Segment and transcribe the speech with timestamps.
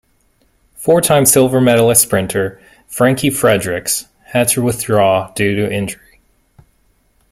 [0.77, 6.19] Four-time silver medalist sprinter Frankie Fredericks had to withdraw due to injury.